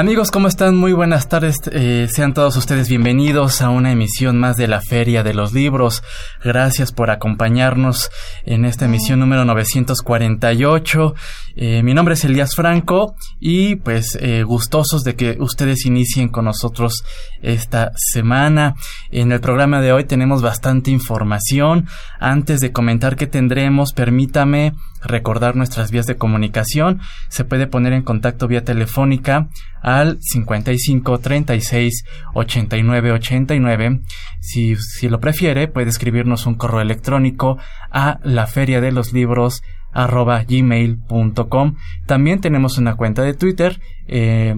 [0.00, 0.78] Amigos, ¿cómo están?
[0.78, 1.56] Muy buenas tardes.
[1.70, 6.02] Eh, sean todos ustedes bienvenidos a una emisión más de la Feria de los Libros.
[6.42, 8.08] Gracias por acompañarnos
[8.46, 11.14] en esta emisión número 948.
[11.54, 16.46] Eh, mi nombre es Elías Franco y pues eh, gustosos de que ustedes inicien con
[16.46, 17.04] nosotros
[17.42, 18.76] esta semana.
[19.10, 21.88] En el programa de hoy tenemos bastante información.
[22.18, 24.72] Antes de comentar qué tendremos, permítame
[25.02, 27.00] recordar nuestras vías de comunicación.
[27.28, 29.48] Se puede poner en contacto vía telefónica
[29.82, 34.00] al 55 36 89 89.
[34.40, 37.58] Si, si lo prefiere, puede escribirnos un correo electrónico
[37.90, 41.76] a la feria de los libros arroba gmail.com.
[42.06, 43.80] También tenemos una cuenta de Twitter.
[44.06, 44.54] Eh,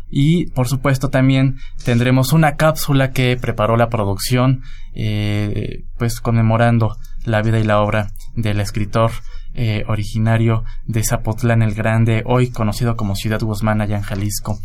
[0.10, 4.64] Y por supuesto también tendremos una cápsula que preparó la producción,
[4.96, 6.96] eh, pues conmemorando
[7.26, 9.12] la vida y la obra del escritor
[9.54, 14.58] eh, originario de Zapotlán el Grande, hoy conocido como Ciudad Guzmán allá en Jalisco.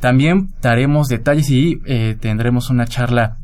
[0.00, 3.38] También daremos detalles y eh, tendremos una charla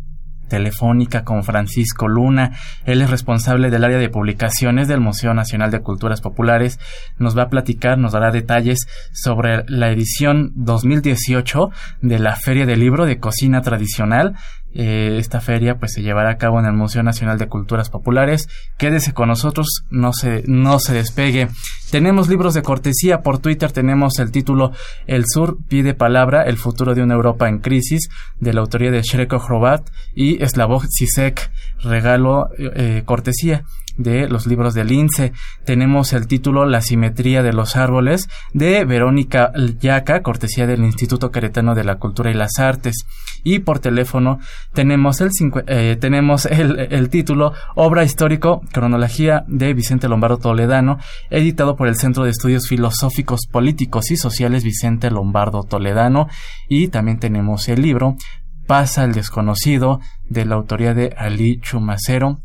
[0.50, 2.58] telefónica con Francisco Luna.
[2.84, 6.78] Él es responsable del área de publicaciones del Museo Nacional de Culturas Populares.
[7.16, 8.80] Nos va a platicar, nos dará detalles
[9.14, 11.70] sobre la edición 2018
[12.02, 14.36] de la Feria del Libro de Cocina Tradicional
[14.72, 18.48] eh, esta feria pues se llevará a cabo en el Museo Nacional de Culturas Populares.
[18.78, 21.48] Quédese con nosotros, no se, no se despegue.
[21.90, 24.72] Tenemos libros de cortesía por Twitter, tenemos el título
[25.06, 28.08] El Sur pide palabra, el futuro de una Europa en crisis,
[28.38, 31.50] de la autoría de Shreko Hrobat y Slavoj Zizek,
[31.82, 33.64] regalo eh, cortesía
[33.96, 35.32] de los libros del INSE.
[35.64, 41.74] Tenemos el título La simetría de los árboles de Verónica Yaca, cortesía del Instituto Queretano
[41.74, 43.06] de la Cultura y las Artes.
[43.42, 44.38] Y por teléfono
[44.72, 45.30] tenemos el,
[45.66, 50.98] eh, tenemos el, título Obra histórico, cronología de Vicente Lombardo Toledano,
[51.30, 56.28] editado por el Centro de Estudios Filosóficos, Políticos y Sociales Vicente Lombardo Toledano.
[56.68, 58.16] Y también tenemos el libro
[58.66, 62.38] Pasa el desconocido de la autoría de Ali Chumacero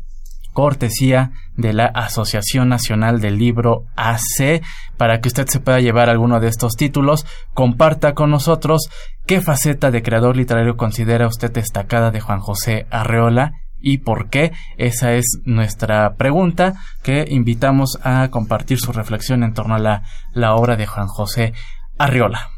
[0.56, 4.62] cortesía de la Asociación Nacional del Libro AC.
[4.96, 8.88] Para que usted se pueda llevar alguno de estos títulos, comparta con nosotros
[9.26, 13.52] qué faceta de creador literario considera usted destacada de Juan José Arreola
[13.82, 14.52] y por qué.
[14.78, 16.72] Esa es nuestra pregunta
[17.02, 21.52] que invitamos a compartir su reflexión en torno a la, la obra de Juan José
[21.98, 22.48] Arreola.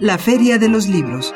[0.00, 1.32] La Feria de los Libros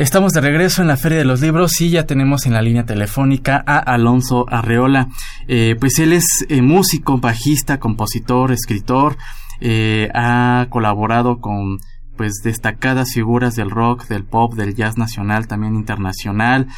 [0.00, 2.86] Estamos de regreso en la Feria de los Libros y ya tenemos en la línea
[2.86, 5.08] telefónica a Alonso Arreola.
[5.46, 9.18] Eh, pues él es eh, músico, bajista, compositor, escritor.
[9.60, 11.80] Eh, ha colaborado con
[12.16, 16.68] pues destacadas figuras del rock, del pop, del jazz nacional, también internacional,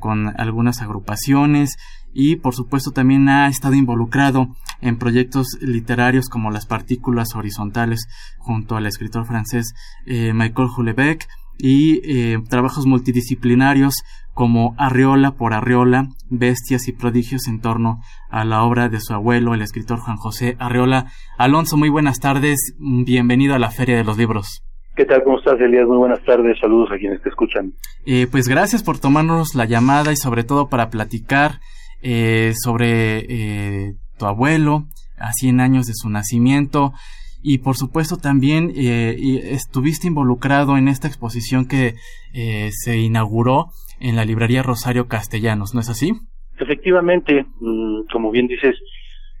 [0.00, 1.76] con algunas agrupaciones
[2.12, 4.48] y por supuesto también ha estado involucrado
[4.80, 8.06] en proyectos literarios como Las Partículas Horizontales
[8.38, 9.74] junto al escritor francés
[10.06, 11.26] Michael Houellebecq
[11.64, 13.94] y eh, trabajos multidisciplinarios
[14.34, 18.00] como Arreola por Arreola, Bestias y Prodigios en torno
[18.30, 21.06] a la obra de su abuelo, el escritor Juan José Arreola.
[21.38, 24.64] Alonso, muy buenas tardes, bienvenido a la Feria de los Libros.
[24.96, 25.22] ¿Qué tal?
[25.22, 25.86] ¿Cómo estás, Elías?
[25.86, 27.72] Muy buenas tardes, saludos a quienes te escuchan.
[28.06, 31.60] Eh, pues gracias por tomarnos la llamada y sobre todo para platicar
[32.02, 34.86] eh, sobre eh, tu abuelo,
[35.16, 36.92] a 100 años de su nacimiento,
[37.42, 39.16] y por supuesto también eh,
[39.50, 41.94] estuviste involucrado en esta exposición que
[42.34, 43.66] eh, se inauguró
[44.00, 46.12] en la librería Rosario Castellanos, ¿no es así?
[46.58, 48.76] Efectivamente, mm, como bien dices,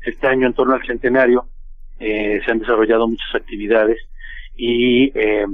[0.04, 1.46] este año en torno al centenario
[1.98, 3.98] eh, se han desarrollado muchas actividades
[4.56, 5.46] y eh,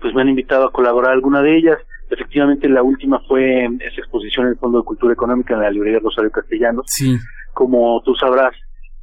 [0.00, 1.78] pues me han invitado a colaborar alguna de ellas.
[2.10, 6.00] Efectivamente, la última fue esa exposición en el Fondo de Cultura Económica en la librería
[6.00, 6.84] Rosario Castellanos.
[6.88, 7.16] Sí.
[7.54, 8.54] Como tú sabrás,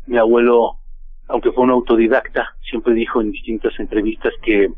[0.05, 0.78] mi abuelo
[1.29, 4.69] aunque fue un autodidacta, siempre dijo en distintas entrevistas que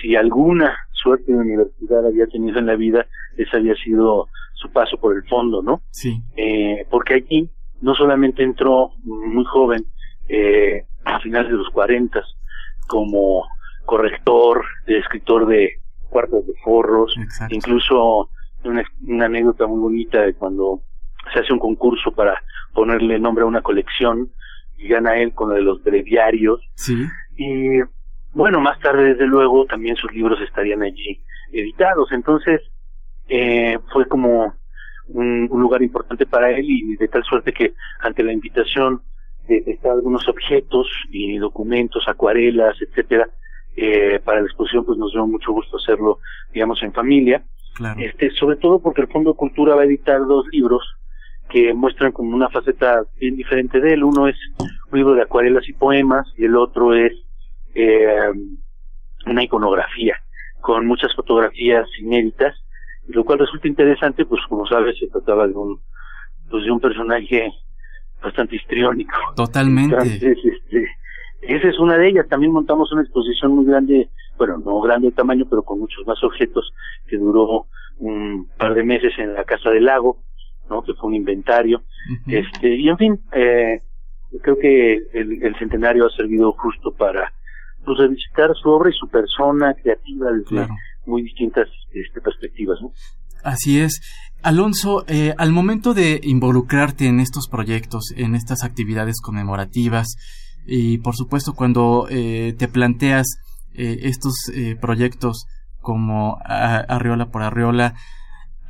[0.00, 3.06] si alguna suerte de universidad había tenido en la vida,
[3.36, 5.82] ese había sido su paso por el fondo, ¿no?
[5.90, 6.20] Sí.
[6.36, 7.50] Eh, porque aquí
[7.80, 9.84] no solamente entró muy joven,
[10.28, 12.24] eh, a finales de los cuarentas,
[12.86, 13.46] como
[13.84, 15.80] corrector, escritor de
[16.10, 17.14] cuartos de forros,
[17.50, 18.30] incluso
[18.64, 20.80] una, una anécdota muy bonita de cuando
[21.32, 22.42] se hace un concurso para
[22.74, 24.30] ponerle nombre a una colección,
[24.78, 26.60] y gana él con lo de los breviarios.
[26.74, 27.04] Sí.
[27.36, 27.80] Y
[28.32, 31.20] bueno, más tarde, desde luego, también sus libros estarían allí
[31.52, 32.12] editados.
[32.12, 32.60] Entonces,
[33.28, 34.54] eh, fue como
[35.08, 39.02] un, lugar importante para él y de tal suerte que ante la invitación
[39.48, 43.28] de, estar algunos objetos y documentos, acuarelas, etcétera,
[43.76, 46.18] eh, para la exposición, pues nos dio mucho gusto hacerlo,
[46.52, 47.42] digamos, en familia.
[47.74, 48.00] Claro.
[48.00, 50.97] Este, sobre todo porque el Fondo de Cultura va a editar dos libros
[51.48, 54.04] que muestran como una faceta bien diferente de él.
[54.04, 54.36] Uno es
[54.90, 57.12] un libro de acuarelas y poemas y el otro es
[57.74, 58.30] eh,
[59.26, 60.16] una iconografía
[60.60, 62.54] con muchas fotografías inéditas,
[63.06, 65.80] lo cual resulta interesante, pues como sabes, se trataba de un,
[66.50, 67.50] pues, de un personaje
[68.22, 69.16] bastante histriónico.
[69.36, 69.94] Totalmente.
[69.94, 70.88] Entonces, este,
[71.42, 72.28] esa es una de ellas.
[72.28, 76.22] También montamos una exposición muy grande, bueno, no grande de tamaño, pero con muchos más
[76.22, 76.72] objetos,
[77.06, 77.66] que duró
[77.98, 80.18] un par de meses en la Casa del Lago,
[80.68, 80.82] ¿no?
[80.82, 81.82] Que fue un inventario.
[82.26, 83.82] Este, y en fin, eh,
[84.42, 87.32] creo que el, centenario ha servido justo para
[87.84, 90.68] pues, revisitar su obra y su persona creativa desde
[91.06, 92.78] muy distintas este, perspectivas.
[92.80, 92.92] ¿no?
[93.42, 94.00] Así es.
[94.42, 100.16] Alonso, eh, al momento de involucrarte en estos proyectos, en estas actividades conmemorativas,
[100.68, 103.26] y por supuesto cuando eh, te planteas
[103.72, 105.46] eh, estos eh, proyectos
[105.80, 107.94] como Arriola por Arriola,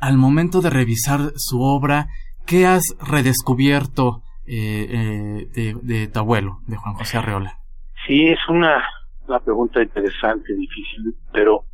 [0.01, 2.07] al momento de revisar su obra,
[2.45, 7.59] ¿qué has redescubierto eh, eh, de, de, tu abuelo, de Juan José Arreola?
[8.07, 8.83] Sí, es una,
[9.27, 11.65] una pregunta interesante, difícil, pero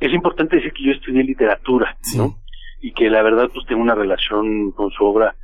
[0.00, 2.38] es importante decir que yo estudié literatura, ¿no?
[2.80, 5.34] Y que la verdad pues tengo una relación con su obra,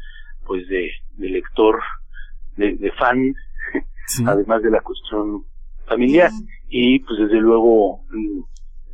[0.46, 1.80] pues de, de lector,
[2.56, 3.34] de, de fan,
[4.26, 5.44] además de la cuestión
[5.86, 6.30] familiar.
[6.68, 8.00] Y pues desde luego,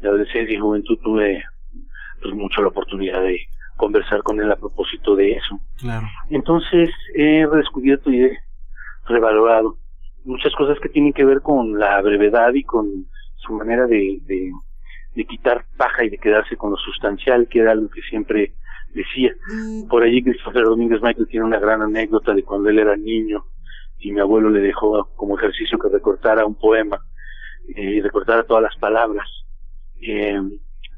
[0.01, 1.43] de adolescencia y juventud tuve
[2.21, 3.41] pues mucho la oportunidad de
[3.77, 5.61] conversar con él a propósito de eso.
[5.79, 6.07] Claro.
[6.31, 8.39] Entonces he redescubierto y he
[9.07, 9.77] revalorado
[10.25, 13.07] muchas cosas que tienen que ver con la brevedad y con
[13.37, 14.51] su manera de, de,
[15.15, 18.55] de quitar paja y de quedarse con lo sustancial, que era algo que siempre
[18.95, 19.33] decía.
[19.89, 23.45] Por allí Christopher Domínguez Michael tiene una gran anécdota de cuando él era niño
[23.99, 26.99] y mi abuelo le dejó como ejercicio que recortara un poema
[27.75, 29.27] eh, y recortara todas las palabras.
[30.01, 30.41] Eh,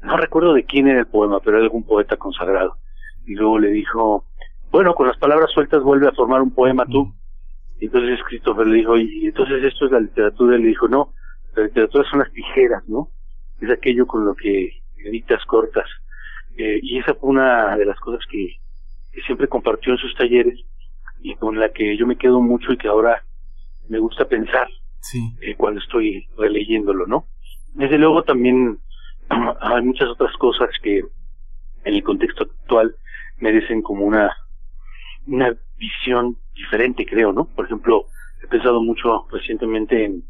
[0.01, 2.77] no recuerdo de quién era el poema, pero era algún poeta consagrado.
[3.25, 4.25] Y luego le dijo,
[4.71, 7.13] bueno, con las palabras sueltas vuelve a formar un poema tú.
[7.79, 10.57] Y entonces Christopher le dijo, y entonces esto es la literatura.
[10.57, 11.13] Y le dijo, no,
[11.55, 13.09] la literatura son las tijeras, ¿no?
[13.59, 15.85] Es aquello con lo que editas cortas.
[16.57, 18.57] Eh, y esa fue una de las cosas que,
[19.11, 20.59] que siempre compartió en sus talleres
[21.21, 23.23] y con la que yo me quedo mucho y que ahora
[23.89, 24.67] me gusta pensar
[25.01, 25.35] sí.
[25.41, 27.27] eh, cuando estoy releyéndolo, ¿no?
[27.73, 28.79] Desde luego también
[29.61, 30.99] hay muchas otras cosas que
[31.83, 32.95] en el contexto actual
[33.39, 34.31] merecen como una
[35.27, 38.05] una visión diferente creo no por ejemplo
[38.43, 40.23] he pensado mucho recientemente en,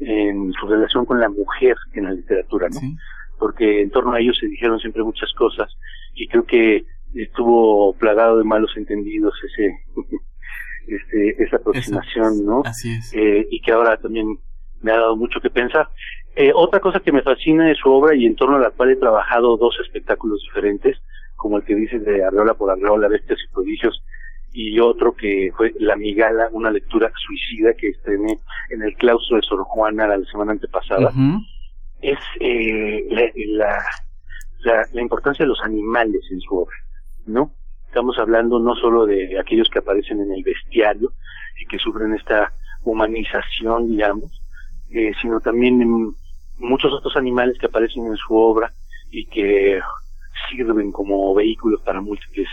[0.00, 2.80] en su relación con la mujer en la literatura no
[3.38, 5.72] porque en torno a ellos se dijeron siempre muchas cosas
[6.14, 6.84] y creo que
[7.14, 9.76] estuvo plagado de malos entendidos ese
[10.86, 13.12] este esa aproximación no así es.
[13.14, 14.38] Eh, y que ahora también
[14.80, 15.88] me ha dado mucho que pensar
[16.36, 18.90] eh, otra cosa que me fascina de su obra y en torno a la cual
[18.90, 20.98] he trabajado dos espectáculos diferentes,
[21.34, 24.02] como el que dice de Arreola por Arreola, Bestias y Prodigios,
[24.52, 28.38] y otro que fue La Migala, una lectura suicida que estrené
[28.70, 31.10] en el claustro de Sor Juana la semana antepasada,
[32.02, 33.82] es eh, la,
[34.60, 36.76] la, la, importancia de los animales en su obra,
[37.26, 37.50] ¿no?
[37.86, 41.12] Estamos hablando no solo de aquellos que aparecen en el bestiario
[41.58, 42.52] y que sufren esta
[42.84, 44.42] humanización, digamos,
[44.90, 46.14] eh, sino también en
[46.58, 48.72] muchos otros animales que aparecen en su obra
[49.10, 49.80] y que
[50.50, 52.48] sirven como vehículos para múltiples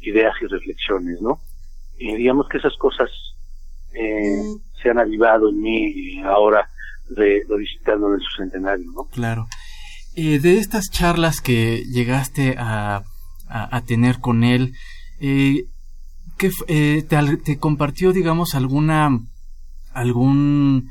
[0.00, 1.40] ideas y reflexiones, ¿no?
[1.98, 3.10] eh, digamos que esas cosas
[3.92, 4.42] eh,
[4.80, 6.68] se han avivado en mí ahora
[7.10, 9.04] de, visitando en su centenario, ¿no?
[9.04, 9.46] Claro.
[10.14, 13.02] Eh, de estas charlas que llegaste a,
[13.48, 14.74] a, tener con él,
[15.20, 15.64] eh,
[16.36, 19.10] ¿qué, eh, te, te, compartió, digamos, alguna
[19.92, 20.90] algún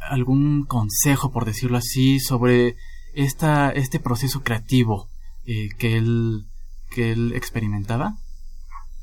[0.00, 2.76] algún consejo, por decirlo así, sobre
[3.14, 5.08] esta este proceso creativo
[5.46, 6.44] eh, que él
[6.90, 8.14] que él experimentaba?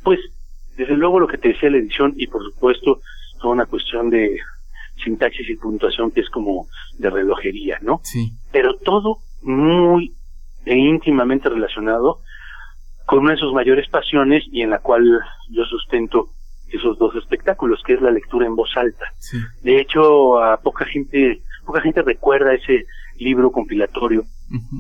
[0.04, 0.20] Pues
[0.76, 3.02] desde luego lo que te decía la edición y por supuesto
[3.40, 4.38] toda una cuestión de
[5.04, 8.02] sintaxis y puntuación que es como de relojería, ¿no?
[8.04, 8.32] Sí.
[8.52, 10.16] Pero todo muy
[10.66, 12.20] e íntimamente relacionado
[13.06, 15.04] con una de sus mayores pasiones y en la cual
[15.50, 16.30] yo sustento
[16.72, 19.06] esos dos espectáculos, que es la lectura en voz alta.
[19.18, 19.38] Sí.
[19.62, 22.86] De hecho, a poca gente, poca gente recuerda ese
[23.18, 24.24] libro compilatorio,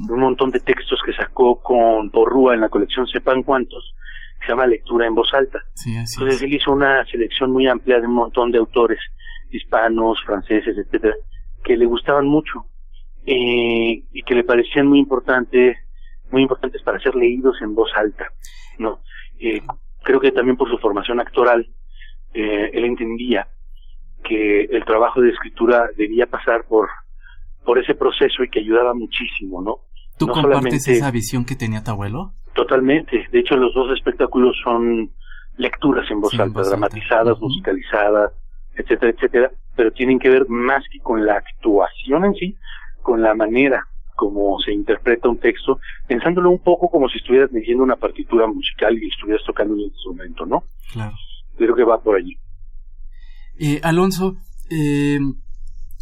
[0.09, 3.93] un montón de textos que sacó con Porrúa en la colección Sepan Cuántos,
[4.39, 5.59] se llama Lectura en voz alta.
[5.73, 8.99] Sí, Entonces él hizo una selección muy amplia de un montón de autores
[9.49, 11.15] hispanos, franceses, etcétera,
[11.63, 12.65] que le gustaban mucho
[13.25, 15.77] eh, y que le parecían muy importantes,
[16.31, 18.27] muy importantes para ser leídos en voz alta,
[18.77, 19.01] ¿no?
[19.39, 19.61] Eh,
[20.03, 21.67] creo que también por su formación actoral,
[22.37, 23.47] eh, él entendía
[24.23, 26.87] que el trabajo de escritura debía pasar por
[27.65, 29.79] por ese proceso y que ayudaba muchísimo, ¿no?
[30.17, 32.31] ¿Tú compartes esa visión que tenía tu abuelo?
[32.53, 33.27] Totalmente.
[33.29, 35.11] De hecho, los dos espectáculos son
[35.57, 38.31] lecturas en voz alta, dramatizadas, musicalizadas,
[38.75, 42.55] etcétera, etcétera, pero tienen que ver más que con la actuación en sí,
[43.01, 47.83] con la manera como se interpreta un texto, pensándolo un poco como si estuvieras leyendo
[47.83, 50.63] una partitura musical y estuvieras tocando un instrumento, ¿no?
[50.91, 51.15] Claro.
[51.57, 52.37] Creo que va por allí.
[53.59, 54.35] Eh, Alonso,
[54.69, 55.19] eh,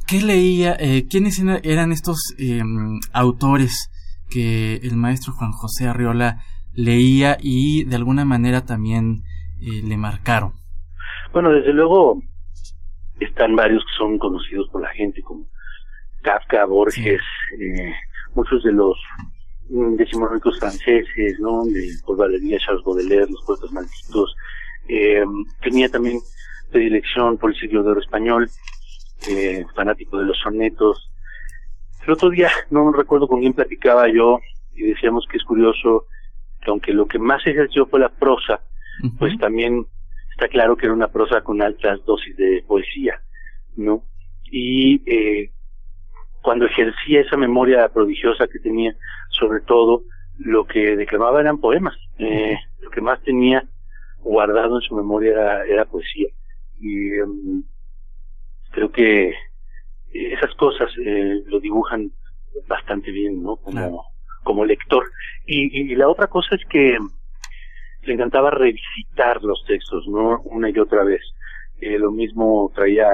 [0.07, 0.75] ¿qué leía?
[0.79, 3.89] Eh, ¿Quiénes eran estos em, autores
[4.29, 6.41] que el maestro Juan José Arriola
[6.73, 9.23] leía y de alguna manera también
[9.61, 10.53] eh, le marcaron?
[11.31, 12.21] Bueno, desde luego
[13.19, 15.45] están varios que son conocidos por la gente como
[16.21, 17.21] Kafka, Borges,
[17.59, 17.93] eh,
[18.33, 18.97] muchos de los
[19.69, 19.97] mm,
[20.33, 21.63] ricos franceses, ¿no?
[21.65, 24.35] De Paul Valéry, Charles Baudelaire, los poetas malditos.
[24.87, 25.23] Eh,
[25.61, 26.19] tenía también
[26.71, 28.49] predilección por el siglo de oro español,
[29.29, 31.11] eh, fanático de los sonetos.
[32.05, 34.39] El otro día, no recuerdo con quién platicaba yo,
[34.75, 36.05] y decíamos que es curioso
[36.61, 38.61] que aunque lo que más ejerció fue la prosa,
[39.19, 39.85] pues también
[40.31, 43.21] está claro que era una prosa con altas dosis de poesía,
[43.75, 44.03] ¿no?
[44.51, 45.51] Y eh,
[46.41, 48.95] cuando ejercía esa memoria prodigiosa que tenía,
[49.29, 50.03] sobre todo
[50.37, 51.95] lo que declamaba eran poemas.
[52.19, 53.63] Eh, lo que más tenía
[54.25, 56.27] guardado en su memoria era, era poesía.
[56.79, 57.63] Y em,
[58.71, 59.33] creo que
[60.11, 62.11] esas cosas eh, lo dibujan
[62.67, 63.57] bastante bien, ¿no?
[63.57, 64.03] Como,
[64.43, 65.05] como lector.
[65.45, 66.97] Y, y, la otra cosa es que
[68.03, 70.41] le encantaba revisitar los textos, ¿no?
[70.45, 71.21] Una y otra vez.
[71.79, 73.07] Eh, lo mismo traía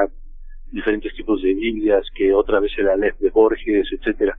[0.72, 4.38] diferentes tipos de Biblias, que otra vez el Aleph de Borges, etcétera.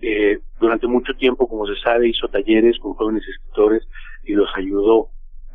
[0.00, 3.86] Eh, durante mucho tiempo, como se sabe, hizo talleres con jóvenes escritores
[4.24, 5.08] y los ayudó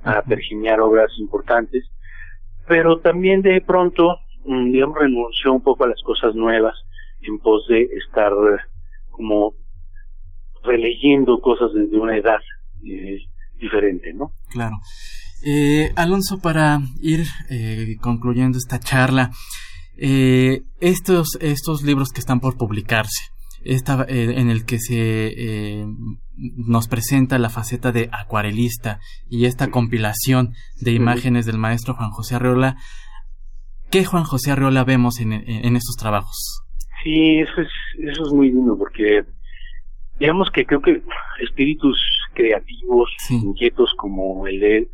[0.04, 1.86] a pergeniar obras importantes,
[2.68, 6.75] pero también de pronto, mm, digamos, renunció un poco a las cosas nuevas
[7.22, 8.32] en pos de estar
[9.10, 9.54] como
[10.63, 12.39] releyendo cosas desde una edad
[12.86, 13.20] eh,
[13.60, 14.32] diferente, ¿no?
[14.51, 14.75] Claro.
[15.44, 19.32] Eh, Alonso, para ir eh, concluyendo esta charla,
[19.98, 23.30] eh, estos, estos libros que están por publicarse,
[23.68, 25.86] esta, eh, en el que se eh,
[26.36, 32.36] nos presenta la faceta de acuarelista y esta compilación de imágenes del maestro Juan José
[32.36, 32.78] Arreola,
[33.92, 36.64] ¿qué Juan José Arreola vemos en, en, estos trabajos?
[37.04, 37.70] Sí, eso es,
[38.10, 39.26] eso es muy lindo porque
[40.20, 41.02] digamos que creo que
[41.42, 41.98] espíritus
[42.34, 44.88] creativos, inquietos como el de él,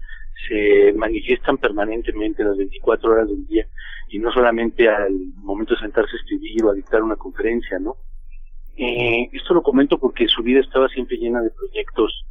[0.47, 3.67] se manifiestan permanentemente las 24 horas del día
[4.09, 7.97] y no solamente al momento de sentarse a escribir o a dictar una conferencia, ¿no?
[8.77, 12.25] Eh, esto lo comento porque su vida estaba siempre llena de proyectos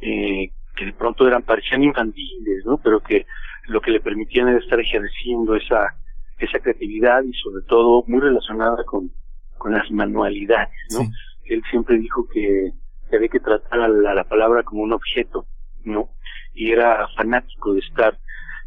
[0.00, 2.78] eh, que de pronto eran parecían infantiles, ¿no?
[2.78, 3.26] Pero que
[3.68, 5.94] lo que le permitían era estar ejerciendo esa
[6.38, 9.10] esa creatividad y sobre todo muy relacionada con
[9.58, 11.06] con las manualidades, ¿no?
[11.44, 12.72] Él siempre dijo que,
[13.08, 15.46] que había que tratar a la, a la, palabra como un objeto,
[15.84, 16.08] ¿no?
[16.52, 18.18] Y era fanático de estar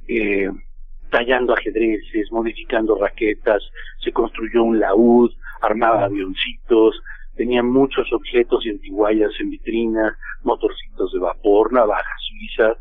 [0.08, 0.50] eh,
[1.10, 3.64] tallando ajedrezes, modificando raquetas,
[4.04, 5.32] se construyó un laúd,
[5.62, 7.02] armaba avioncitos,
[7.36, 12.78] tenía muchos objetos y antiguallas en vitrina, motorcitos de vapor, navajas suizas.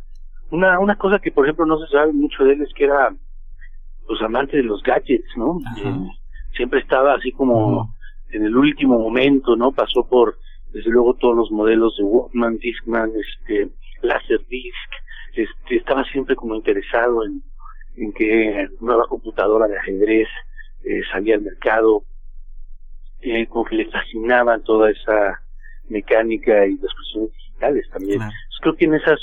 [0.51, 3.15] Una, una cosa que, por ejemplo, no se sabe mucho de él es que era
[4.07, 5.59] pues amante de los gadgets, ¿no?
[5.79, 6.09] Eh,
[6.55, 7.95] siempre estaba así como
[8.31, 9.73] en el último momento, ¿no?
[9.73, 10.37] Pasó por,
[10.73, 13.71] desde luego, todos los modelos de Walkman, Discman, este,
[14.03, 14.91] Laserdisc,
[15.35, 17.43] este, estaba siempre como interesado en
[17.97, 20.29] en que nueva computadora de ajedrez
[20.85, 22.05] eh, salía al mercado,
[23.21, 25.41] eh, como que le fascinaban toda esa
[25.89, 28.21] mecánica y las cuestiones digitales también.
[28.61, 29.19] creo que en esas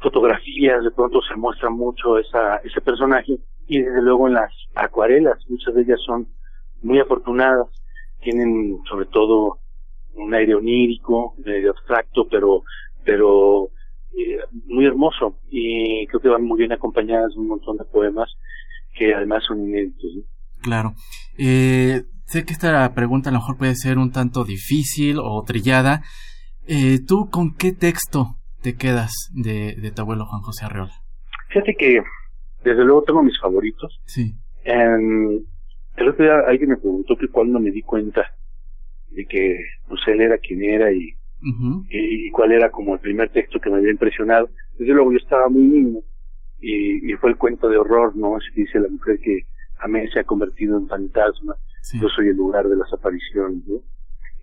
[0.00, 5.38] fotografías de pronto se muestra mucho esa, ese personaje y desde luego en las acuarelas,
[5.48, 6.26] muchas de ellas son
[6.82, 7.68] muy afortunadas,
[8.20, 9.58] tienen sobre todo
[10.14, 12.62] un aire onírico, medio abstracto, pero,
[13.04, 13.70] pero
[14.18, 18.30] eh, muy hermoso y creo que van muy bien acompañadas un montón de poemas
[18.94, 20.10] que además son inéditos.
[20.60, 20.94] Claro.
[21.38, 26.02] Eh, sé que esta pregunta a lo mejor puede ser un tanto difícil o trillada.
[26.66, 30.92] Eh, ¿Tú con qué texto te quedas de, de tu abuelo Juan José Arreola?
[31.48, 32.02] Fíjate que
[32.64, 34.00] desde luego tengo mis favoritos.
[34.06, 34.34] Sí.
[34.66, 35.44] Um,
[35.96, 38.22] el otro día alguien me preguntó que cuando me di cuenta
[39.10, 43.60] de que pues él era quien era y, y, cuál era como el primer texto
[43.60, 44.48] que me había impresionado.
[44.78, 46.00] Desde luego yo estaba muy niño
[46.60, 48.36] y, y fue el cuento de horror, ¿no?
[48.36, 49.46] Así dice la mujer que
[49.82, 51.56] a mí se ha convertido en fantasma,
[52.00, 53.80] yo soy el lugar de las apariciones, ¿no?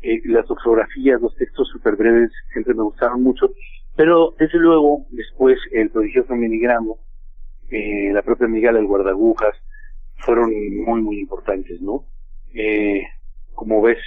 [0.02, 3.52] Eh, las fotografías, los textos súper breves siempre me gustaron mucho,
[3.96, 7.00] pero desde luego después el prodigioso minigramo,
[7.70, 9.56] eh, la propia Miguel el guardagujas,
[10.18, 10.52] fueron
[10.86, 12.06] muy, muy importantes, ¿no?
[12.54, 13.04] Eh,
[13.54, 14.00] como ves,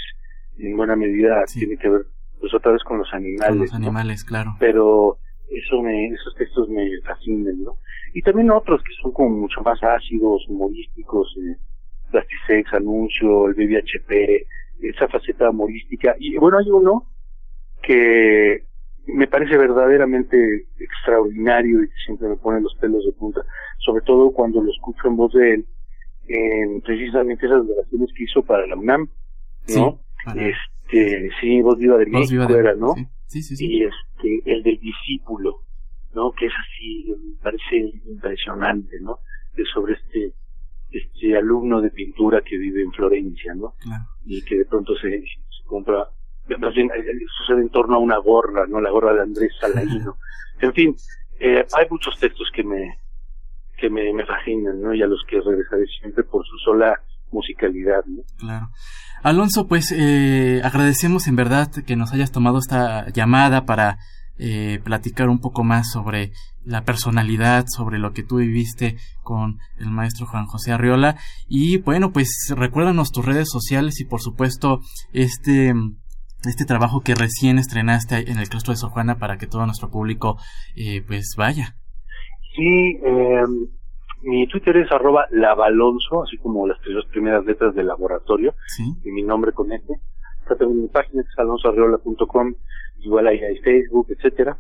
[0.59, 2.03] en buena medida tiene que ver,
[2.43, 3.49] pues otra vez con los animales.
[3.49, 4.57] Con los animales, claro.
[4.59, 5.17] Pero
[5.49, 7.77] eso me, esos textos me fascinan, ¿no?
[8.13, 11.57] Y también otros que son como mucho más ácidos, humorísticos, eh,
[12.11, 14.45] Plastisex, Anuncio, el BBHP,
[14.83, 16.17] esa faceta humorística.
[16.19, 17.07] Y bueno, hay uno
[17.81, 18.65] que
[19.07, 23.43] me parece verdaderamente extraordinario y que siempre me pone los pelos de punta,
[23.79, 25.67] sobre todo cuando lo escucho en voz de él,
[26.27, 29.09] en precisamente esas grabaciones que hizo para la UNAM,
[29.77, 30.01] ¿no?
[30.93, 32.95] Este, sí, Voz Viva de México era, ¿no?
[33.27, 33.67] Sí, sí, sí.
[33.67, 35.63] Y este, el del discípulo,
[36.15, 36.33] ¿no?
[36.33, 39.19] Que es así, me parece impresionante, ¿no?
[39.55, 40.35] De sobre este,
[40.91, 43.75] este alumno de pintura que vive en Florencia, ¿no?
[43.81, 44.05] Claro.
[44.25, 46.09] Y que de pronto se, se compra,
[46.59, 47.05] más bien eh,
[47.39, 48.81] sucede en torno a una gorra, ¿no?
[48.81, 50.17] La gorra de Andrés Salaino.
[50.61, 50.97] en fin,
[51.41, 52.99] eh, hay muchos textos que me,
[53.79, 54.95] que me, me fascinan, ¿no?
[54.95, 58.23] Y a los que regresaré siempre por su sola musicalidad, ¿no?
[58.39, 58.67] Claro.
[59.23, 63.99] Alonso, pues eh, agradecemos en verdad que nos hayas tomado esta llamada para
[64.39, 66.33] eh, platicar un poco más sobre
[66.65, 71.17] la personalidad, sobre lo que tú viviste con el maestro Juan José Arriola.
[71.47, 74.81] Y bueno, pues recuérdanos tus redes sociales y por supuesto
[75.13, 75.73] este
[76.45, 79.91] este trabajo que recién estrenaste en el claustro de Sor Juana para que todo nuestro
[79.91, 80.39] público
[80.75, 81.77] eh, pues vaya.
[82.57, 83.45] Sí, eh,
[84.23, 88.55] mi Twitter es arroba lavalonso, así como las tres primeras letras del laboratorio,
[89.05, 89.95] y mi nombre con este.
[90.59, 92.55] tengo mi página, es alonsoarreola.com,
[93.01, 94.59] igual ahí hay Facebook, etcétera.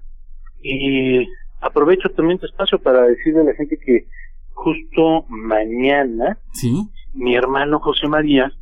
[0.62, 1.26] Y
[1.60, 4.06] aprovecho también tu espacio para decirle a la gente que
[4.52, 6.88] justo mañana, ¿Sí?
[7.14, 8.52] mi hermano José María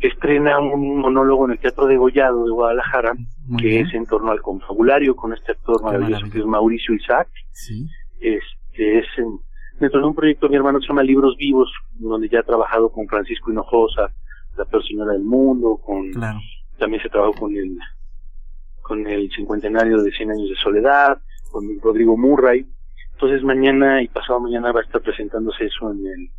[0.00, 3.14] estrena un monólogo en el Teatro de Gollado de Guadalajara,
[3.58, 7.28] que es en torno al confabulario con este actor maravilloso que es Mauricio Isaac.
[7.52, 7.88] ¿Sí?
[8.20, 9.40] Este es en,
[9.78, 13.06] dentro de un proyecto mi hermano se llama Libros Vivos, donde ya ha trabajado con
[13.06, 14.10] Francisco Hinojosa,
[14.56, 16.10] la peor señora del mundo, con
[16.78, 17.76] también se trabajó con el
[18.82, 21.18] con el cincuentenario de Cien años de soledad,
[21.50, 22.66] con Rodrigo Murray.
[23.12, 26.30] Entonces mañana y pasado mañana va a estar presentándose eso en el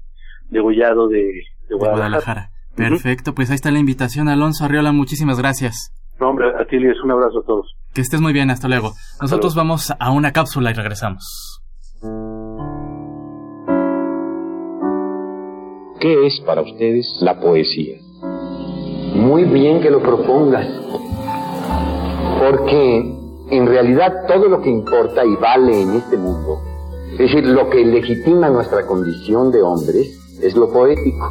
[0.50, 2.50] degollado de, Guadalajara.
[2.76, 5.94] Perfecto, pues ahí está la invitación, Alonso Arriola, muchísimas gracias.
[6.20, 7.76] No, hombre, a ti les un abrazo a todos.
[7.94, 8.94] Que estés muy bien, hasta luego.
[9.22, 11.59] Nosotros vamos a una cápsula y regresamos.
[16.00, 17.98] ¿Qué es para ustedes la poesía?
[19.16, 20.66] Muy bien que lo propongas,
[22.40, 23.18] porque
[23.50, 26.62] en realidad todo lo que importa y vale en este mundo,
[27.12, 30.08] es decir, lo que legitima nuestra condición de hombres,
[30.42, 31.30] es lo poético,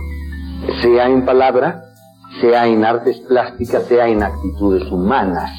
[0.82, 1.84] sea en palabra,
[2.42, 5.50] sea en artes plásticas, sea en actitudes humanas.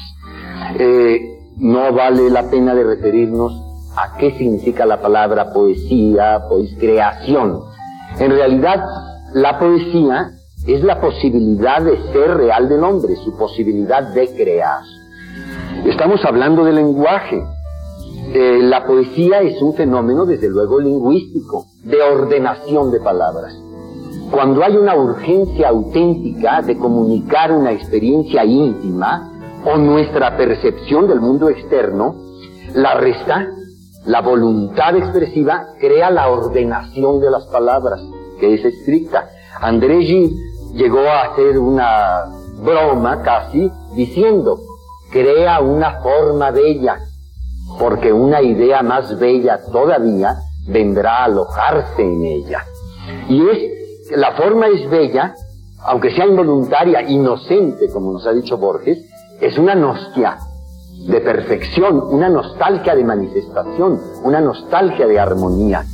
[0.78, 1.20] Eh,
[1.56, 3.52] no vale la pena de referirnos
[3.96, 7.69] a qué significa la palabra poesía, pues creación.
[8.18, 8.84] En realidad,
[9.32, 10.32] la poesía
[10.66, 14.82] es la posibilidad de ser real del hombre, su posibilidad de crear.
[15.84, 17.42] Estamos hablando de lenguaje.
[18.32, 23.56] Eh, la poesía es un fenómeno, desde luego, lingüístico, de ordenación de palabras.
[24.30, 29.32] Cuando hay una urgencia auténtica de comunicar una experiencia íntima
[29.64, 32.14] o nuestra percepción del mundo externo,
[32.74, 33.48] la resta,
[34.06, 38.00] la voluntad expresiva, crea la ordenación de las palabras
[38.38, 39.28] que es estricta.
[39.60, 40.34] André Gide
[40.74, 42.24] llegó a hacer una
[42.62, 44.58] broma casi diciendo,
[45.12, 46.98] crea una forma bella,
[47.78, 50.36] porque una idea más bella todavía
[50.66, 52.64] vendrá a alojarse en ella.
[53.28, 55.34] Y es, la forma es bella,
[55.84, 58.98] aunque sea involuntaria, inocente, como nos ha dicho Borges,
[59.40, 60.38] es una nostia
[61.06, 65.84] de perfección, una nostalgia de manifestación, una nostalgia de armonía.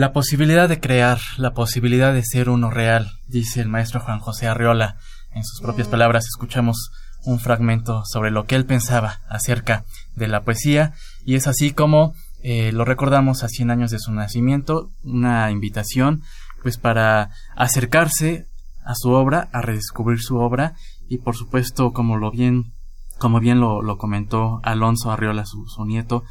[0.00, 4.46] La posibilidad de crear, la posibilidad de ser uno real, dice el maestro Juan José
[4.46, 4.96] Arriola.
[5.30, 6.90] En sus propias palabras escuchamos
[7.26, 9.84] un fragmento sobre lo que él pensaba acerca
[10.16, 10.94] de la poesía
[11.26, 16.22] y es así como eh, lo recordamos a 100 años de su nacimiento, una invitación
[16.62, 18.46] pues para acercarse
[18.82, 20.76] a su obra, a redescubrir su obra
[21.10, 22.72] y por supuesto como lo bien
[23.18, 26.24] como bien lo, lo comentó Alonso Arriola, su, su nieto,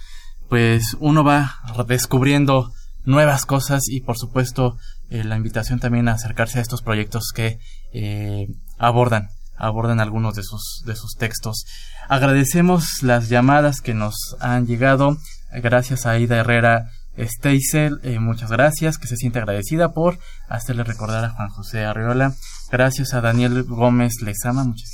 [0.50, 2.72] pues uno va descubriendo
[3.06, 4.78] nuevas cosas y por supuesto
[5.10, 7.60] eh, la invitación también a acercarse a estos proyectos que
[7.94, 11.66] eh, abordan abordan algunos de sus de sus textos
[12.08, 15.18] agradecemos las llamadas que nos han llegado
[15.52, 21.26] gracias a Ida Herrera Steisel, eh, muchas gracias, que se siente agradecida por hacerle recordar
[21.26, 22.34] a Juan José Arriola.
[22.72, 24.90] Gracias a Daniel Gómez Lezama, muchas,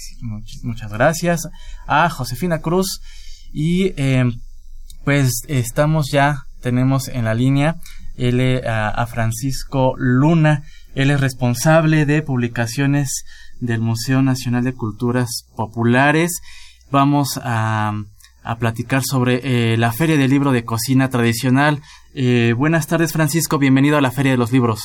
[0.63, 1.41] muchas gracias.
[1.85, 2.99] A Josefina Cruz
[3.53, 3.91] y
[5.03, 7.75] pues estamos ya tenemos en la línea
[8.17, 10.63] él, eh, a, Francisco Luna.
[10.93, 13.25] Él es responsable de publicaciones
[13.59, 16.41] del Museo Nacional de Culturas Populares.
[16.91, 17.93] Vamos a,
[18.45, 21.79] a platicar sobre eh, la Feria del Libro de Cocina Tradicional.
[22.13, 23.57] Eh, buenas tardes, Francisco.
[23.57, 24.81] Bienvenido a la Feria de los Libros.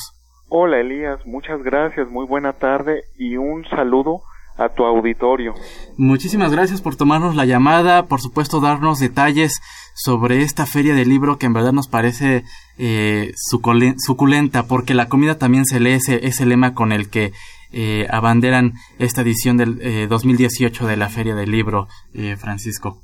[0.49, 1.25] Hola, Elías.
[1.25, 2.09] Muchas gracias.
[2.09, 4.23] Muy buena tarde y un saludo
[4.57, 5.53] a tu auditorio.
[5.97, 9.61] Muchísimas gracias por tomarnos la llamada, por supuesto darnos detalles
[9.93, 12.43] sobre esta feria del libro que en verdad nos parece
[12.77, 17.31] eh, suculenta, porque la comida también se lee ese, ese lema con el que
[17.71, 23.01] eh, abanderan esta edición del eh, 2018 de la feria del libro, eh, Francisco.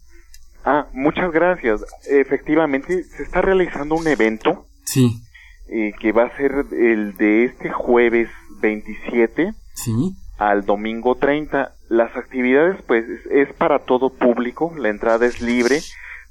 [0.65, 1.81] Ah, muchas gracias.
[2.09, 4.65] Efectivamente, se está realizando un evento.
[4.83, 5.21] Sí.
[5.69, 8.29] Eh, que va a ser el de este jueves
[8.61, 9.53] 27.
[9.73, 11.73] Sí al domingo 30.
[11.89, 15.79] Las actividades pues es para todo público, la entrada es libre,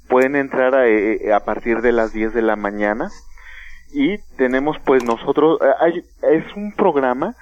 [0.07, 3.09] pueden entrar a, eh, a partir de las 10 de la mañana
[3.93, 7.35] y tenemos pues nosotros, eh, hay, es un programa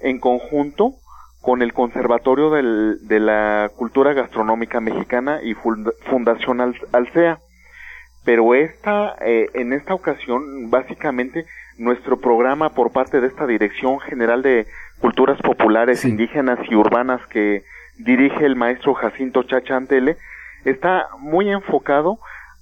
[0.00, 0.94] en conjunto
[1.40, 6.60] con el Conservatorio del, de la Cultura Gastronómica Mexicana y Fundación
[6.92, 7.40] Alcea.
[8.24, 11.44] Pero esta, eh, en esta ocasión, básicamente,
[11.78, 14.66] nuestro programa por parte de esta Dirección General de
[15.00, 17.64] Culturas Populares, Indígenas y Urbanas que
[17.98, 20.16] dirige el maestro Jacinto Chachantele,
[20.64, 22.18] está muy enfocado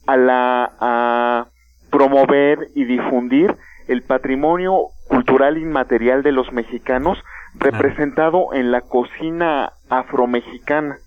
[0.07, 1.47] a la a
[1.91, 3.57] promover y difundir
[3.89, 7.19] el patrimonio cultural inmaterial de los mexicanos
[7.55, 10.99] representado en la cocina afromexicana.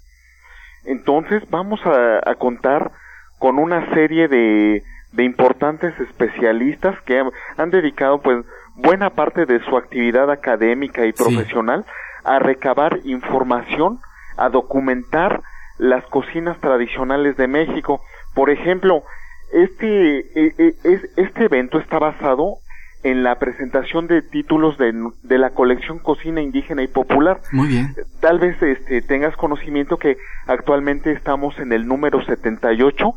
[0.86, 2.92] Entonces vamos a, a contar
[3.40, 7.24] con una serie de, de importantes especialistas que
[7.58, 11.86] han dedicado pues buena parte de su actividad académica y profesional
[12.24, 14.00] a recabar información,
[14.38, 15.42] a documentar
[15.78, 18.02] las cocinas tradicionales de México.
[18.34, 19.04] Por ejemplo,
[19.52, 22.58] este, e, e, este evento está basado
[23.04, 27.42] en la presentación de títulos de, de, la colección Cocina Indígena y Popular.
[27.52, 27.94] Muy bien.
[28.22, 33.14] Tal vez este, tengas conocimiento que actualmente estamos en el número 78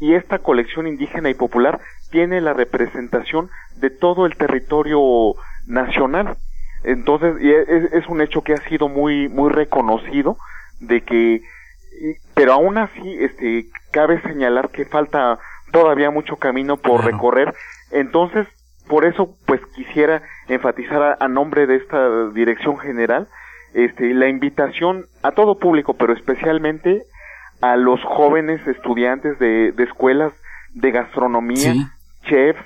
[0.00, 5.00] y esta colección indígena y popular tiene la representación de todo el territorio
[5.66, 6.36] nacional.
[6.84, 10.38] Entonces, es, es un hecho que ha sido muy, muy reconocido
[10.80, 11.42] de que,
[12.34, 15.38] pero aún así, este, cabe señalar que falta
[15.72, 17.54] todavía mucho camino por recorrer.
[17.90, 18.46] Entonces,
[18.88, 23.28] por eso, pues quisiera enfatizar a, a, nombre de esta dirección general,
[23.74, 27.04] este, la invitación a todo público, pero especialmente
[27.60, 30.32] a los jóvenes estudiantes de, de escuelas
[30.74, 31.74] de gastronomía,
[32.24, 32.64] chefs,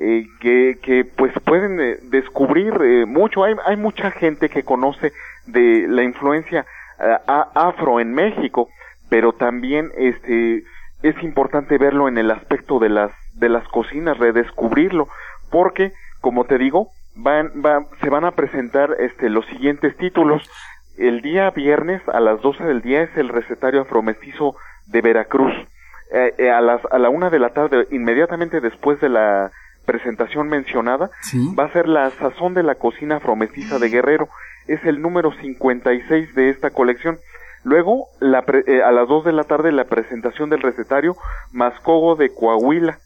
[0.00, 3.44] eh, que, que pues pueden eh, descubrir eh, mucho.
[3.44, 5.12] Hay, hay mucha gente que conoce
[5.46, 6.66] de la influencia
[7.26, 8.68] afro en México,
[9.08, 10.62] pero también este
[11.02, 15.08] es importante verlo en el aspecto de las de las cocinas, redescubrirlo,
[15.50, 20.48] porque como te digo, van, van, se van a presentar este los siguientes títulos
[20.96, 24.54] el día viernes a las 12 del día es el recetario afromestizo
[24.86, 25.52] de Veracruz.
[26.12, 29.50] eh, eh, a, las, a la una de la tarde, inmediatamente después de la
[29.86, 31.10] presentación mencionada,
[31.58, 34.28] va a ser la sazón de la cocina afromestiza de Guerrero.
[34.66, 37.18] Es el número 56 de esta colección.
[37.64, 41.16] Luego, eh, a las 2 de la tarde, la presentación del recetario
[41.52, 42.98] Mascogo de Coahuila.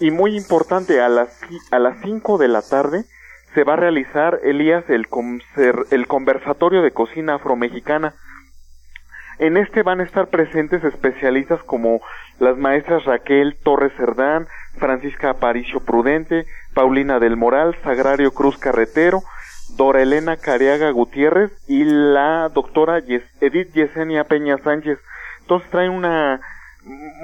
[0.00, 3.04] Y muy importante, a las, a las 5 de la tarde
[3.54, 5.06] se va a realizar, Elías, el,
[5.90, 8.14] el conversatorio de cocina afromexicana.
[9.38, 12.00] En este van a estar presentes especialistas como
[12.38, 14.46] las maestras Raquel Torres Cerdán,
[14.78, 19.22] Francisca Aparicio Prudente, Paulina del Moral, Sagrario Cruz Carretero,
[19.76, 24.98] Dora Elena Cariaga Gutiérrez y la doctora Edith Yesenia Peña Sánchez.
[25.40, 26.40] Entonces traen una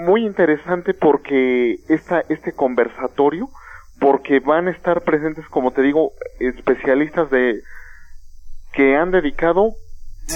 [0.05, 3.49] muy interesante porque esta, este conversatorio,
[4.01, 7.61] porque van a estar presentes, como te digo, especialistas de
[8.73, 9.73] que han dedicado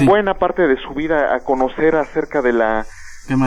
[0.04, 2.86] buena parte de su vida a conocer acerca de la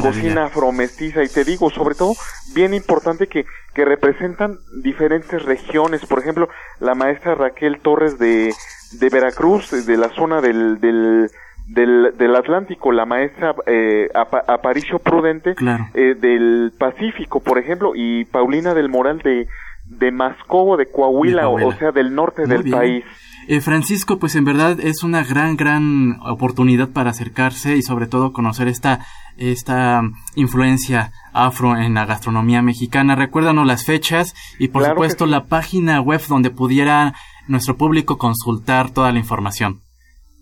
[0.02, 2.14] cocina afromestiza y te digo sobre todo
[2.54, 6.06] bien importante que, que representan diferentes regiones.
[6.06, 8.54] Por ejemplo la maestra Raquel Torres de,
[9.00, 11.30] de Veracruz de la zona del, del
[11.68, 15.56] del, del Atlántico, la maestra eh, Aparicio Prudente
[15.94, 19.48] eh, del Pacífico, por ejemplo, y Paulina del Moral de,
[19.86, 23.04] de Mascobo, de Coahuila, O, sea, del norte del país.
[23.48, 28.34] Eh, Francisco, pues en verdad es una gran, gran oportunidad para acercarse y sobre todo
[28.34, 29.06] conocer esta,
[29.38, 30.02] esta
[30.36, 33.16] influencia afro en la gastronomía mexicana.
[33.16, 37.14] Recuérdanos las fechas y por supuesto la página web donde pudiera
[37.48, 39.82] nuestro público consultar toda la información.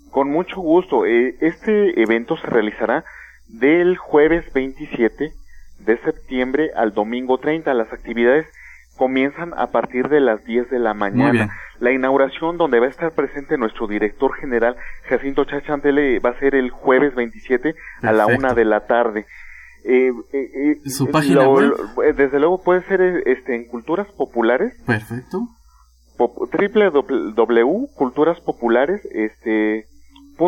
[0.09, 1.05] Con mucho gusto.
[1.05, 3.03] Eh, este evento se realizará
[3.47, 5.33] del jueves 27
[5.79, 7.73] de septiembre al domingo 30.
[7.73, 8.47] Las actividades
[8.97, 11.49] comienzan a partir de las 10 de la mañana.
[11.79, 14.75] La inauguración donde va a estar presente nuestro director general
[15.09, 19.25] Jacinto Chachantele va a ser el jueves 27 a la una de la tarde.
[19.85, 21.73] Eh, eh, eh ¿Su página web?
[22.15, 24.73] desde luego puede ser este, en Culturas Populares.
[24.85, 25.47] Perfecto.
[26.17, 29.87] www.culturaspopulares este,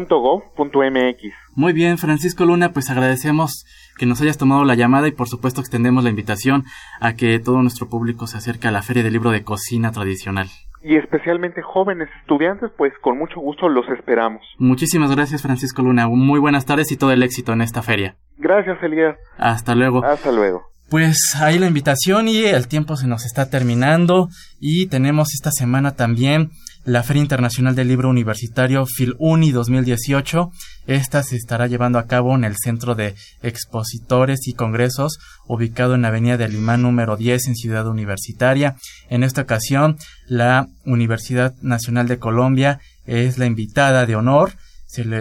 [0.04, 1.34] .gov.mx.
[1.56, 3.66] Muy bien, Francisco Luna, pues agradecemos
[3.98, 6.66] que nos hayas tomado la llamada y por supuesto extendemos la invitación
[7.00, 10.48] a que todo nuestro público se acerque a la Feria del Libro de Cocina Tradicional.
[10.84, 14.42] Y especialmente jóvenes estudiantes, pues con mucho gusto los esperamos.
[14.60, 16.08] Muchísimas gracias, Francisco Luna.
[16.08, 18.16] Muy buenas tardes y todo el éxito en esta feria.
[18.38, 19.16] Gracias, Elías.
[19.38, 20.04] Hasta luego.
[20.04, 20.68] Hasta luego.
[20.90, 24.28] Pues ahí la invitación y el tiempo se nos está terminando
[24.60, 26.52] y tenemos esta semana también
[26.86, 30.52] la Feria Internacional del Libro Universitario FilUni 2018.
[30.86, 35.17] Esta se estará llevando a cabo en el Centro de Expositores y Congresos,
[35.48, 38.76] ubicado en la Avenida del Limán número 10 en Ciudad Universitaria.
[39.10, 44.54] En esta ocasión, la Universidad Nacional de Colombia es la invitada de honor.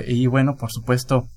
[0.06, 1.28] y bueno, por supuesto,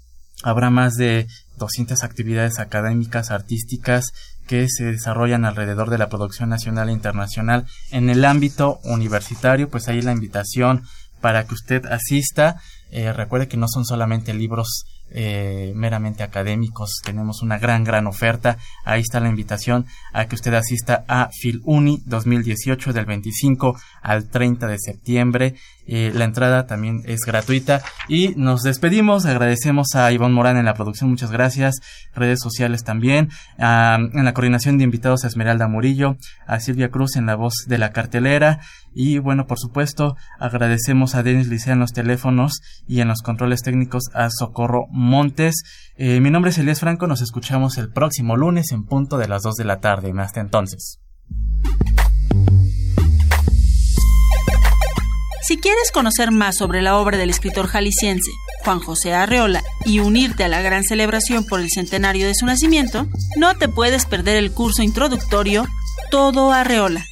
[0.43, 1.25] habrá más de
[1.57, 4.11] 200 actividades académicas, artísticas,
[4.47, 9.88] que se desarrollan alrededor de la producción nacional e internacional en el ámbito universitario, pues
[9.88, 10.83] ahí la invitación
[11.21, 12.60] para que usted asista.
[12.89, 17.01] Eh, recuerde que no son solamente libros eh, meramente académicos.
[17.03, 18.57] Tenemos una gran, gran oferta.
[18.83, 24.67] Ahí está la invitación a que usted asista a FilUni 2018 del 25 al 30
[24.67, 25.55] de septiembre.
[25.88, 27.82] Eh, la entrada también es gratuita.
[28.08, 29.26] Y nos despedimos.
[29.26, 31.10] Agradecemos a Ivonne Morán en la producción.
[31.10, 31.78] Muchas gracias.
[32.13, 33.30] Redes sociales también.
[33.58, 36.17] en la coordinación de invitados a Esmeralda Murillo.
[36.45, 38.60] A Silvia Cruz en la voz de la cartelera.
[39.00, 43.62] Y bueno, por supuesto, agradecemos a Denis Licea en los teléfonos y en los controles
[43.62, 45.54] técnicos a Socorro Montes.
[45.97, 49.43] Eh, mi nombre es Elías Franco, nos escuchamos el próximo lunes en punto de las
[49.43, 50.12] 2 de la tarde.
[50.17, 51.00] Hasta entonces.
[55.47, 58.31] Si quieres conocer más sobre la obra del escritor jalisciense
[58.65, 63.07] Juan José Arreola y unirte a la gran celebración por el centenario de su nacimiento,
[63.38, 65.65] no te puedes perder el curso introductorio
[66.12, 67.05] Todo Arreola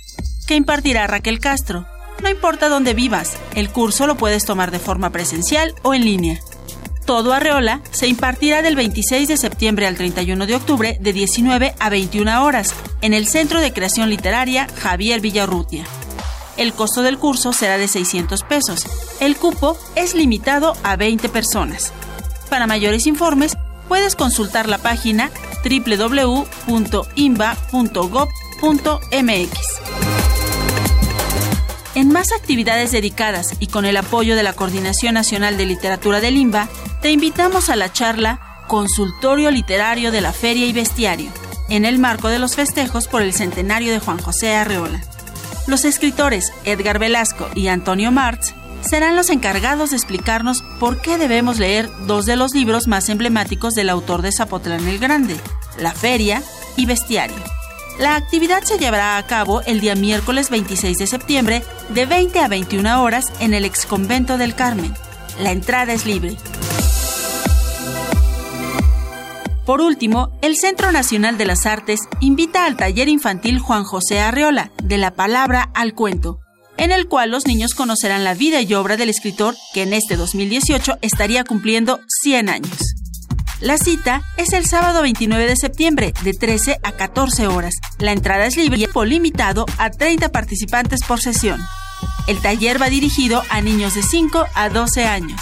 [0.48, 1.88] que impartirá Raquel Castro.
[2.22, 6.40] No importa dónde vivas, el curso lo puedes tomar de forma presencial o en línea.
[7.06, 11.90] Todo Arreola se impartirá del 26 de septiembre al 31 de octubre de 19 a
[11.90, 15.86] 21 horas en el Centro de Creación Literaria Javier Villarrutia.
[16.58, 18.86] El costo del curso será de 600 pesos.
[19.20, 21.92] El cupo es limitado a 20 personas.
[22.50, 25.32] Para mayores informes, puedes consultar la página
[25.64, 26.76] www.imba.gov.mx.
[31.96, 36.36] En más actividades dedicadas y con el apoyo de la Coordinación Nacional de Literatura del
[36.38, 36.68] IMBA,
[37.02, 41.32] te invitamos a la charla Consultorio Literario de la Feria y Bestiario,
[41.70, 45.02] en el marco de los festejos por el centenario de Juan José Arreola.
[45.68, 51.58] Los escritores Edgar Velasco y Antonio Martz serán los encargados de explicarnos por qué debemos
[51.58, 55.36] leer dos de los libros más emblemáticos del autor de Zapotlán el Grande,
[55.80, 56.44] La Feria
[56.78, 57.38] y bestiario.
[57.98, 62.48] La actividad se llevará a cabo el día miércoles 26 de septiembre de 20 a
[62.48, 64.94] 21 horas en el exconvento del Carmen.
[65.40, 66.38] La entrada es libre.
[69.66, 74.72] Por último, el Centro Nacional de las Artes invita al taller infantil Juan José Arreola,
[74.84, 76.40] de la palabra al cuento,
[76.78, 80.18] en el cual los niños conocerán la vida y obra del escritor que en este
[80.18, 82.96] 2018 estaría cumpliendo 100 años.
[83.60, 87.74] La cita es el sábado 29 de septiembre de 13 a 14 horas.
[87.98, 91.60] La entrada es libre y tiempo limitado a 30 participantes por sesión.
[92.28, 95.42] El taller va dirigido a niños de 5 a 12 años.